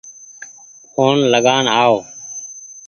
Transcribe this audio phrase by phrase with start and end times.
[0.93, 1.95] ڦون لگآن آئو